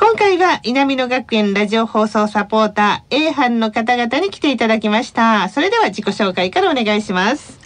[0.00, 7.58] 今回は南野学園ラジオ放送サポーター A 班の方々に来ていただきましたそれでは自己紹介からお願いします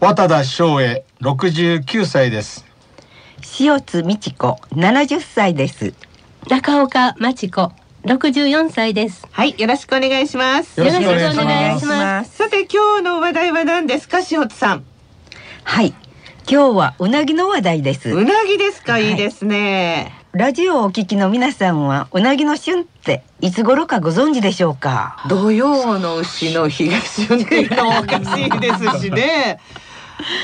[0.00, 2.64] 渡田翔英69歳です
[3.60, 5.92] 塩津美智子70歳です
[6.48, 7.70] 中岡真知子
[8.04, 9.26] 64歳です。
[9.32, 10.80] はい、よろしくお願いします。
[10.80, 14.84] よろしくお願いしますさて今日の話題は何ですか、塩津さん？
[15.64, 15.94] はい
[16.50, 20.17] 今日はうなぎの話題ですうなぎですか、はいいいですね。
[20.32, 25.24] ラジオをお聞きの皆さんはうなぎの旬っていつ頃かご存知でしょうか？
[25.28, 29.58] 土曜の牛の日が旬っていうのもおかしいですしね。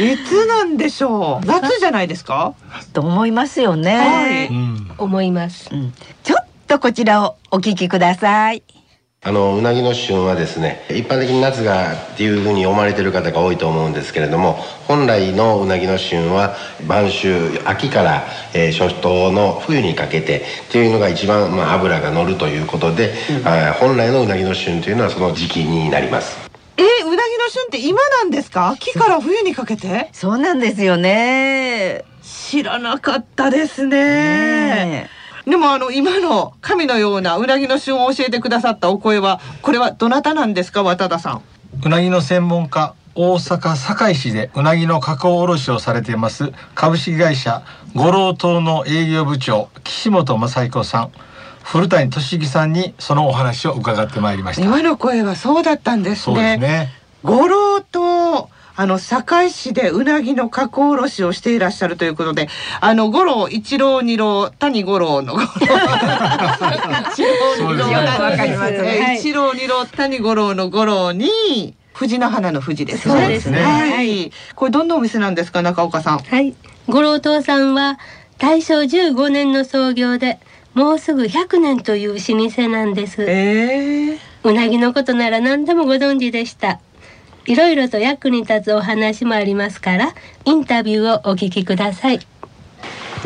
[0.01, 1.47] いつなんでしょう？
[1.47, 2.55] 夏じゃないですか？
[2.95, 5.69] と思いますよね、はいうん思います。
[5.71, 8.63] うん、ちょっとこちらをお聞きください
[9.27, 14.53] あのうなぎの旬はですね一般的に夏がっていうふうに思われてる方が多いと思うんですけれども
[14.87, 17.29] 本来のうなぎの旬は晩秋
[17.65, 23.15] 秋から、えー初冬の冬にかけてっていうのが一番、まあ、脂が乗るということで、
[23.45, 26.37] あー本来のうなぎの旬というのはその時期になります
[26.77, 28.69] えー、うなぎの旬って今なんですか？
[28.71, 30.11] 秋から冬にかけて？
[30.13, 33.97] そうなんですよね知らなかったですね。
[33.97, 35.11] ね
[35.47, 41.43] でもあの今の神のようなうなぎの旬を教えてくださったお声はこれはどなたなんですか渡田さん。
[41.85, 47.63] うなぎの専門家大阪堺市でうなぎの加工卸をされています株式会社
[47.95, 51.13] 五郎島の営業部長岸本正彦さん
[51.63, 56.59] 古谷俊之さんにそのお話を伺ってまいりました今の声はそうだったんですね。
[56.59, 62.49] ね五郎とあの堺市でうなぎの加工卸をしていらっしゃるということで、
[62.81, 65.47] あの五郎一郎二郎谷五郎の五郎。
[67.13, 73.15] 一郎二郎ね一郎二郎谷五郎の五郎に藤の花の藤ですね。
[73.15, 74.33] そうですね はい。
[74.57, 76.19] これどんなお店なんですか中岡さん。
[76.19, 76.55] はい。
[76.89, 77.99] 五郎島さんは
[78.39, 80.41] 大正15年の創業で、
[80.75, 83.25] もうすぐ100年という老舗なんです。
[83.29, 86.81] ええうなぎのことなら何でもご存知でした。
[87.47, 92.21] いろいろと役に立つお話もありますから、インタビューをお聞きください。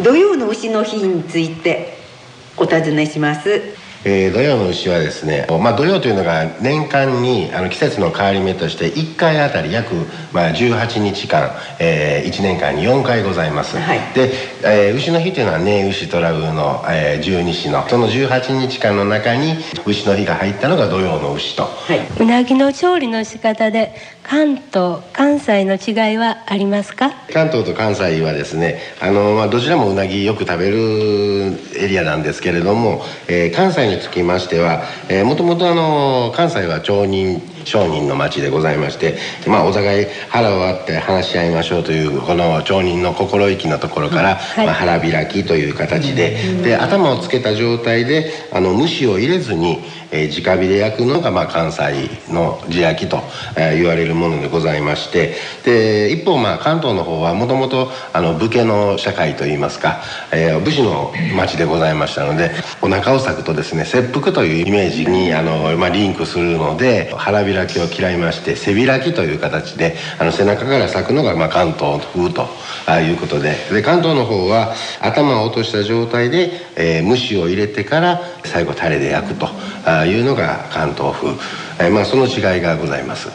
[0.02, 1.98] 土曜の牛の日について
[2.56, 3.60] お尋ねします
[4.04, 9.94] えー土曜の牛はですね、まあ、土曜というのが年間にあの季節の変わり目として1回あたり約、
[10.32, 11.50] まあ、18日間、
[11.81, 13.98] え1年間に4回ございます、はい。
[14.14, 14.32] で、
[14.64, 17.88] えー牛の日というのはね牛虎魚の、えー十二支の。
[17.88, 19.54] その18日間の中に
[19.84, 21.64] 牛の日が入ったのが土曜の牛と。
[21.64, 22.06] はい。
[22.20, 23.94] うなぎの調理の仕方で、
[24.28, 27.12] 関東、関西の違いはありますか？
[27.32, 34.82] 関東と関西はですねあの、まあ、どちらもうなぎよく食べるエリアなんですけれども、えー関西につきましては
[35.24, 44.66] もともと関西は町人商人の町でございまして、まあ、お互い腹を割って話し合いましょうというこの町人の心意気のところから、はい。
[44.66, 49.80] まあ、腹開きという形で,、で頭をつけた状態であの蒸しを入れずに、
[50.10, 53.22] えー直火で焼くのが、まあ、関西の地焼きと、
[53.56, 57.91] えー言われるものでございましてで一方、まあ、関東の方はもともと
[58.38, 60.00] 武家の社会といいますか、
[60.32, 62.50] えー武士の町でございましたので
[62.82, 72.46] お腹を裂くとですね切腹というイメージにあの、まあ、リンクするので腹開きを嫌いまして背開きという形であの背中から裂くのが、まあ、関東風と
[72.87, 79.49] あいうことでで関東の方は頭を落とした状態で、えー蒸しを入れてから最後タレで焼くと。
[80.06, 81.30] いうのが関東風、
[81.80, 83.28] えーまあ、その違いがございます。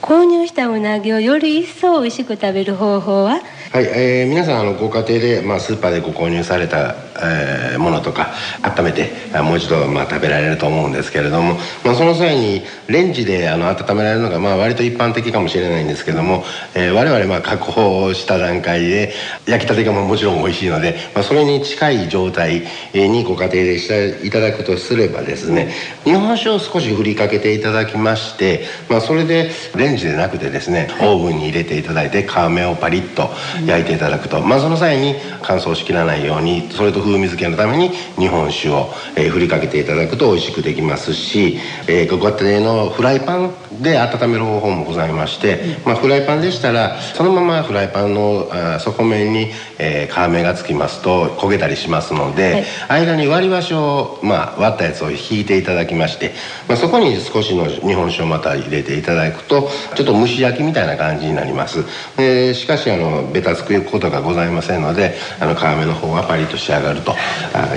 [0.00, 3.40] 購入したうなぎをより一層美味しく食べる方法は？
[3.72, 8.32] はい、えー皆さんあのご家庭で、まあ、スーパーでご購入されたえものとか
[8.62, 9.10] 温めて
[9.42, 16.44] もう一度まあ食べられると思うんですけれども、まあ、その際にレンジであの温められるのがまあ割と一般的かもしれないんですけども、
[16.74, 19.12] えー我々まあ加工した段階で
[19.46, 22.62] 焼きたてがもちろん美味しいので、まあ、それに近い状態
[22.92, 25.72] にご家庭でしていただくとすればですね
[26.04, 33.30] 日本酒を少し振りかけていただきまして、まあ、それでレンジでなくてですねオーブンに入れていただいて皮目をパリッと
[33.66, 56.32] 焼いていただくと、まあ、その際に乾燥しきらないようにそれと風味付けのために日本酒を、えー振りかけていただくと美味しくできますし、えーご家庭のフライパンで温める方法もございまして、まあ、フライパンでしたらそのままフライパンのあー底面に、えー皮目がつきますと焦げたりしますので、間に割り箸を、まあ、割ったやつを引いていただきまして、
[56.68, 61.84] まあ、そこに少しの日本酒をまた入れていただくとちょっと蒸し焼きみたいな感じになります。
[62.16, 67.14] でしかしあのベタつくことがございませんのであの皮目の方はパリッと仕上がると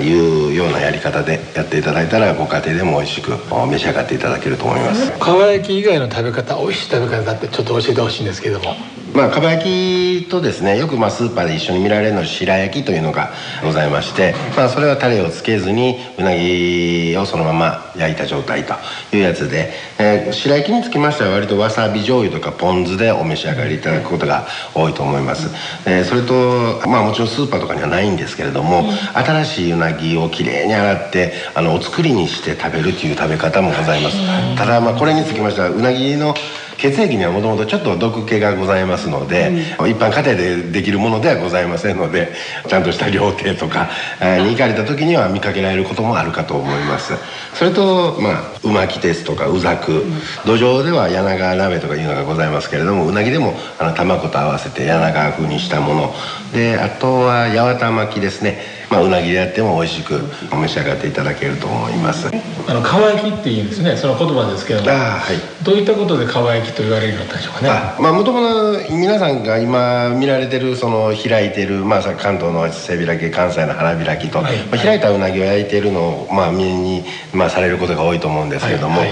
[0.00, 3.32] いうようなやり方でやっていただいたらご家庭でも美味しく
[3.70, 5.10] 召し上がっていただけると思います。
[5.12, 8.76] かば焼き以外の食べ方美味しい食べ方ってちょっと教えてほしいんですけども。
[9.14, 13.32] まあ、かば焼きとですねよくまあスーパーで一緒に見られるのは白焼きというのが
[13.62, 18.74] ございまして、まあ、それはタレをつけずにうなぎをそのまま焼いた状態と
[19.14, 25.48] いうやつで、えー白焼きにつきましては割とわさび醤油とかポン酢でお召し上がりいただくことが多いと思います、
[25.88, 28.84] えーそれとまあもちろんスーパーとかにはないんですけれども、
[29.14, 34.56] 新しいうなぎをきれいに洗ってあのお作りにして食べるという食べ方もございます。
[34.56, 36.34] ただまあこれにつきましてはうなぎの
[36.78, 42.32] 血液にはもともとちょっと毒気がございますので、一般家庭でできるものではございませんので
[42.68, 43.88] ちゃんとした料亭とか
[44.20, 47.14] えーに行かれた時には見かけられることもあるかと思います。
[47.54, 50.04] それとまあうまきですとかうざく
[50.44, 56.14] 土壌では柳川鍋とかいうのがございますけれどもうなぎでもあの卵と合わせて柳川風にしたもの。
[56.52, 58.58] であとは八幡巻きですね
[58.94, 60.20] まあ、うなぎでやっても美味しく
[60.52, 62.30] お召し上がっていただけると思います。
[62.66, 63.96] あのかば焼きっていうんですね。
[63.96, 64.82] その言葉ですけど。
[64.82, 65.36] もああはい。
[65.62, 67.70] どういったことでかば焼きと言われるようになったんでしょうかね。
[67.70, 74.56] あまあもともと皆さんが今見られてるその開いてる、まあ、さ関東の背開き関西の腹開きと、はい。
[74.70, 79.02] まあ、開いたうなぎを焼いてるのを、まあ、見に、まあ、されることが多いと思うんですけども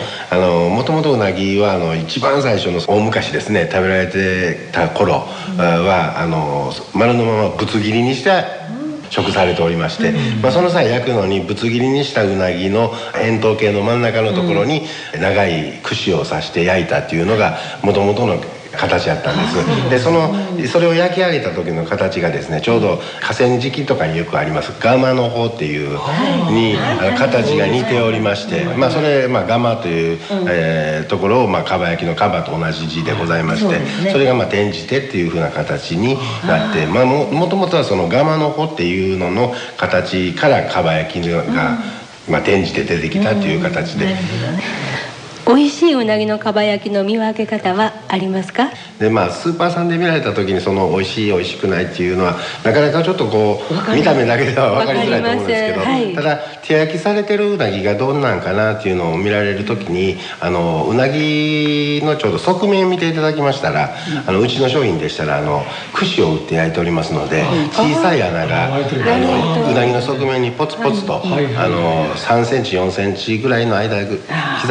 [0.71, 5.27] もともとうなぎはあの一番最初の大昔ですね食べられてた頃
[5.57, 8.62] はあの丸のままぶつ切りにして
[9.13, 10.13] 食されておりまして、
[10.43, 14.87] まあ、その際焼くのにぶつ切りにしたうなぎの円筒形の真ん中のところに
[15.21, 18.43] 長い串を刺して焼いたっていうのがもともとの
[18.89, 19.91] 形やったんです。
[19.91, 20.35] でその
[20.67, 24.73] それを焼き上げた時の形がですねちょうど河川敷とかによくあります。
[24.81, 25.99] ガマの方っていう
[26.51, 26.77] に
[27.17, 30.19] 形が似ておりましてまあそれ、まあ、ガマという、
[30.49, 41.45] えーところを、まあ、かば焼きのかばと同じ字でございましてそれがまあ転じてっていうふうな形になってまあももともとはそのガマの方っていうのの形からかば焼きが、
[42.29, 44.17] まあ、転じて出てきたっていう形で。
[45.47, 48.71] 美味しいうなぎのかば焼きの見分け方はありますか？
[48.99, 63.97] でまあスーパーさんで見られた時にその美味しい美味しくないっていうのはなかなかちょっとこう見た目だけでは分かりづらいと思うんですけど、わかりませんただ手焼きされてるうなぎがどんなんかなっていうのを見られる時にあのうなぎのちょうど側面見ていただきましたら、
[64.27, 67.43] あのうちの商品でしたらあの串を打って焼いておりますので、
[67.73, 71.57] 小さい穴があのうなぎの側面にポツポツと、はい。
[71.57, 74.19] あの3センチ4センチぐらいの間刻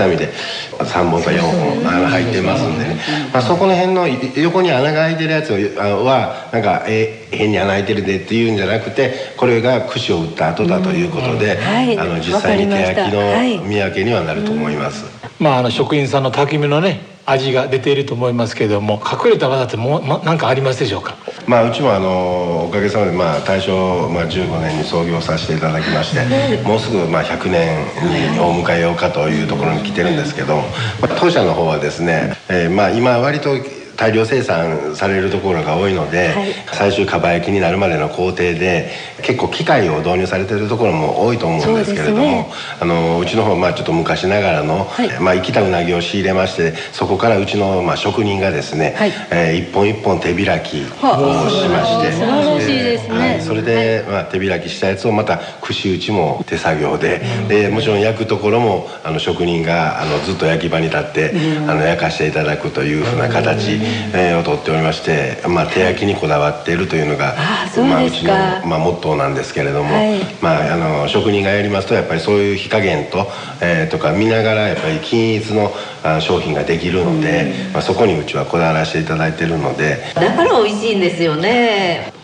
[0.07, 0.31] みで
[0.77, 2.99] 3本か4本穴入ってますんでね、
[3.33, 11.97] まあ、そこの辺の横に穴が開いてるやつはなんかえ変に穴開いてるでっていうんじゃなくてこれが串を打った後だということで、はい。
[11.97, 15.05] あの実際に手焼きの見分けにはなると思います。
[15.39, 21.15] まああの職員さんの匠のね味が出ていると思いますけれども隠れた技ってもう、ま、なんかありますでしょうか？
[21.47, 23.71] まあ、うちもあのおかげさまで、まあ、大正、
[24.09, 27.85] まあ、15年に創業させていただきましてもうすぐ、まあ、100年
[28.33, 30.63] にお迎えようかというところに来てるんですけど、ま
[31.03, 33.55] あ、当社の方はですね、えーまあ、今割と
[34.01, 36.33] 大量生産されるところが多いので、
[36.73, 38.89] 最終かば焼きになるまでの工程で
[39.21, 42.47] 結構機械を導入されてるところも多いと思うんですけれども、そうね。
[42.79, 44.87] あのうちの方まあちょっと昔ながらの、
[45.19, 49.11] まあ、生きたうなぎを仕入れましてそこからうちのまあ職人がですね、はい。
[49.29, 53.19] えー一本一本手開きをしまして、素晴らしいですね。
[53.19, 61.33] はいそれで、まあ、手開きしたやつをまた串打ちも手作業で,、でもちろん焼くところもあの職人があのずっと焼き場に立って、
[61.67, 63.73] あの焼かしていただくというふうな形、
[64.13, 67.35] えーをとっておりまして、まあ、手焼きにこだわっているというのが
[67.77, 68.33] まあ、うちの、
[68.65, 70.19] まあ、モットーなんですけれども、はい。
[70.41, 73.27] まあ、あの職人がやりますとやっぱりそういう火加減と,、
[73.61, 75.71] えーとか見ながらやっぱり均一の
[76.03, 79.97] あ商品ができるので、まあ、そこにうちはこだわらせていただいているので。
[80.15, 82.20] だから美味しいんですよね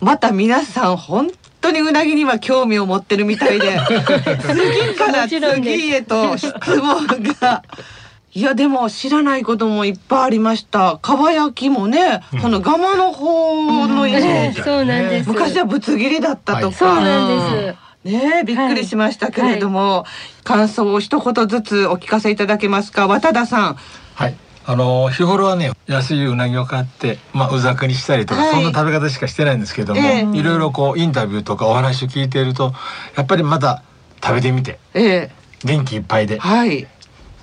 [0.00, 3.78] また皆さん本当当にうなぎには興味を持ってるみたいで
[4.40, 7.06] 次から次へと質問
[7.40, 7.62] が。
[8.32, 10.98] いやでも知らないこともいっぱいありました。
[11.00, 14.60] かば焼きもね、その蒲の方のイメージ。
[14.62, 15.28] そうなんです。
[15.30, 16.76] 昔はぶつ切りだったとか。
[16.76, 17.28] そうなん
[17.64, 18.12] です。
[18.12, 20.04] ねえびっくりしましたけれども、
[20.44, 23.76] 感想を一言ずつお聞かせいただけますか渡田さん
[24.14, 24.34] はい。
[24.68, 28.50] あの日頃はね安いうなぎを買って、まあ、うざくにしたりとか、はい。
[28.52, 30.36] そんな食べ方しかしてないんですけども、ええ。
[30.36, 32.72] いろいろこうインタビューとかお話を聞いていると
[33.16, 33.84] やっぱりまた
[34.22, 35.30] 食べてみてええ。
[35.64, 36.88] 元気いっぱいではい。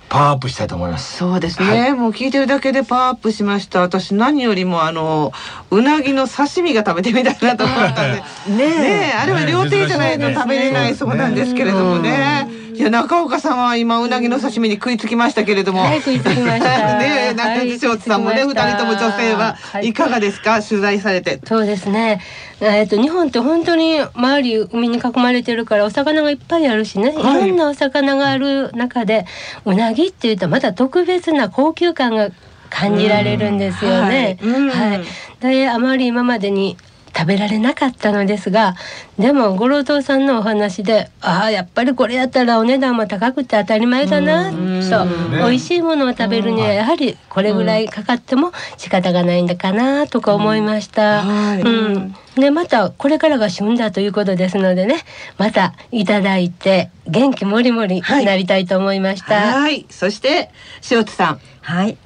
[0.10, 1.18] パワーアップしたいと思います。
[1.18, 3.80] そうですね、もう聞いてるだけでパワーアップしました。
[3.80, 5.32] 私何よりもあの
[5.72, 8.22] うなぎの刺身が食べてみたいなと思ったんで。
[8.50, 12.63] ね ねえあれは料亭じゃないと食べれないそうなんですけれどもね。
[12.74, 15.82] いや中岡さんは今うなぎの刺身に食いつきましたけれども。
[15.82, 21.40] はい食いつきました ねえ中木翔さんもね二、はい人とも女性ははいいかがですか、取材されて。
[21.46, 22.22] そうですね。
[22.62, 29.26] えっ、と日本って本当に周り海に囲まれてるからお魚がいっぱいあるしね、い、はいろんなお魚がある中で
[29.66, 32.30] うなぎっていうとまた特別な高級感が
[32.70, 34.38] 感じられるんですよね。
[34.42, 35.02] はい。
[35.42, 36.78] であまり今までに
[37.16, 38.76] 食べられなかったのですが
[39.20, 44.52] でも五郎堂さんのお話でああやっぱりこれやったらお値段も高くて当たり前だな。
[44.52, 44.58] とう。
[44.58, 51.24] ん美味しいものを食べるにはやはりこれぐらいかかっても仕方がないんだかなとか思いました。
[51.24, 51.62] はい。
[51.62, 55.04] うん、でまたこれからが旬だということですのでね
[55.38, 59.60] またいただいて元気もりもりになりたいと思いました。
[59.60, 59.86] はい。
[59.90, 60.50] そして
[60.90, 61.40] 塩津さん。
[61.62, 61.98] はい。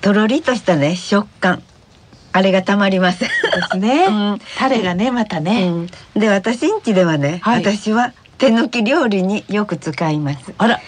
[0.00, 1.62] とろりとしたね食感
[2.32, 3.28] あれがたまりません。
[3.28, 3.34] で
[3.72, 4.06] すね。
[4.06, 4.38] うん。
[4.58, 5.68] タレがねまたね。
[5.68, 6.20] うん。
[6.20, 7.64] で私ん家ではね、はい。
[7.64, 10.54] 私は手抜き料理によく使います。
[10.58, 10.80] あら。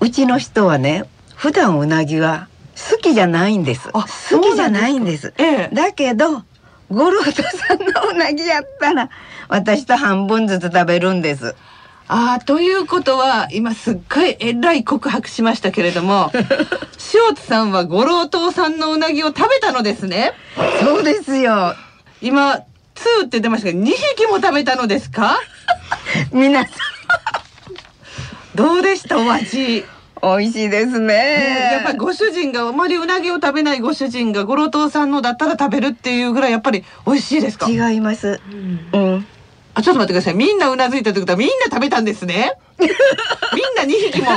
[0.00, 2.48] うちの人はね普段うなぎは
[2.90, 3.88] 好きじゃないんです。
[3.92, 5.32] あ好きじゃないんです。
[5.38, 5.70] ええ。
[5.72, 6.42] だけど
[6.90, 9.10] 五郎太さんのうなぎやったら
[9.48, 11.54] 私と半分ずつ食べるんです
[12.08, 16.30] ああということは今すっごいえらい告白しましたけれども
[17.14, 20.32] 塩津さんは五郎島さんのうなぎを食べたのですね。
[20.82, 21.74] そうですよ。
[22.22, 22.60] 今
[22.94, 23.86] 2って出ましたけど2
[24.16, 25.40] 匹も食べたのですか？
[26.32, 26.72] 皆さん。
[28.54, 29.84] どうでしたお味、
[30.22, 31.06] 美味しいですね。
[31.06, 37.68] ねやっぱりご主人があまりうなぎを食べないご主人が五郎島さんのだったら食べるっていうぐらいやっぱり美味しいですか？
[37.68, 38.40] 違います。
[38.92, 39.26] うん
[39.78, 40.34] あちょっと待ってください。
[40.34, 42.54] みんなうなずいたってことはみんな食べたんですね。
[42.80, 42.88] みん
[43.76, 44.28] な2匹も。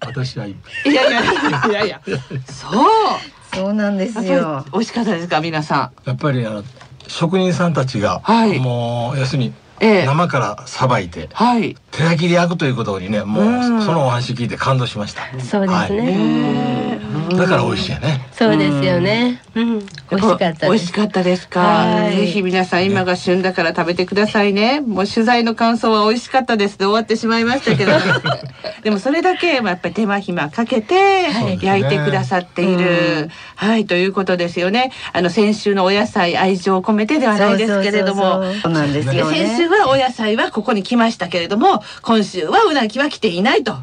[0.00, 1.12] 私はいいやい。
[1.12, 1.66] やいや。
[1.68, 2.00] いやいや。
[2.46, 3.54] そう。
[3.54, 6.08] そうなんですやっぱより美味しかったですか皆さん。
[6.08, 6.64] やっぱりあの
[7.06, 8.58] 職人さんたちが、はい。
[8.60, 10.06] もう要するにええ。
[10.06, 11.76] 生からさばいてはい。
[11.90, 13.82] 手焼きで焼くということにねもううん。
[13.82, 15.20] そのお話聞いて感動しました。
[15.38, 18.26] そうですね、はい、だから美味しいよね。
[18.32, 19.40] そうですよね。
[19.54, 19.84] うん、美
[20.16, 20.64] 味しかったです。
[20.66, 21.60] 美味しかったですか？
[21.60, 24.80] はいぜひ皆さん今が旬だから食べてくださいね。
[24.80, 27.92] もう取材の感想は美味しかったですで終わってしまいましたけど。
[28.82, 33.30] でもそれだけやっぱり手間暇かけてはい焼いてくださっている。
[33.56, 34.90] はい、ということですよね。
[35.12, 38.42] あの先週のお野菜愛情を込めてではないですけれども。
[38.62, 43.76] そうなんですでよね先週はお野菜はここに来ましたけれども今週はうなぎは来ていないと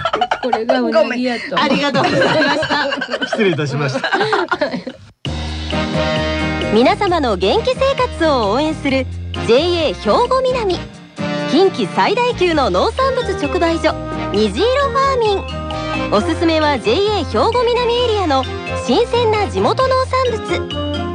[0.42, 1.60] これがうなぎやと。
[1.60, 4.10] ありがとうございました失礼いたしました。
[6.74, 9.06] 皆様の元気生活を応援する
[9.46, 9.94] JA 兵
[10.28, 10.78] 庫南
[11.50, 13.94] 近畿最大級の農産物直売所
[14.32, 18.44] 虹色ファーミンおすすめは JA 兵庫南エリアの
[18.84, 21.05] 新鮮な地元農産物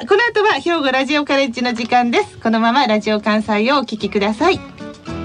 [0.00, 2.38] あこの後は兵庫ラジオカレッジの時間です。
[2.38, 4.60] このままラジオ関西をお聞きください。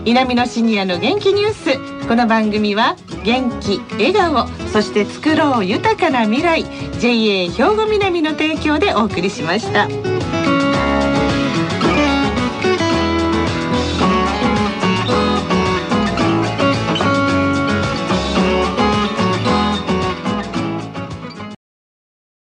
[0.04, 2.08] 南のシニアの元気ニュース。
[2.08, 6.66] この番組は元気笑顔そして作ろう豊かな未来。
[7.00, 9.88] JA 兵庫南の提供でお送りしました。